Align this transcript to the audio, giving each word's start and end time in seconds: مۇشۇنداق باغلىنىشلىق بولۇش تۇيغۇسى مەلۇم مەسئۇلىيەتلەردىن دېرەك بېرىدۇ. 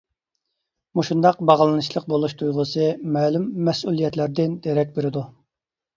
مۇشۇنداق 0.99 1.43
باغلىنىشلىق 1.49 2.09
بولۇش 2.13 2.35
تۇيغۇسى 2.41 2.87
مەلۇم 3.19 3.47
مەسئۇلىيەتلەردىن 3.69 4.57
دېرەك 4.65 4.97
بېرىدۇ. 4.97 5.25